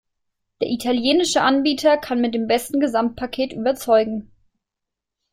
Der 0.61 0.67
italienische 0.71 1.43
Anbieter 1.43 1.95
kann 1.95 2.19
mit 2.21 2.33
dem 2.33 2.47
besten 2.47 2.79
Gesamtpaket 2.79 3.53
überzeugen. 3.53 4.31